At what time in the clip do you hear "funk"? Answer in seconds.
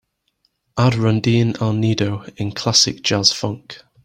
3.31-3.83